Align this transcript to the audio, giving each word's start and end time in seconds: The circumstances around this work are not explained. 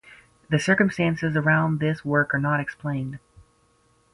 The 0.49 0.57
circumstances 0.57 1.35
around 1.35 1.77
this 1.79 2.03
work 2.03 2.33
are 2.33 2.39
not 2.39 2.59
explained. 2.59 3.19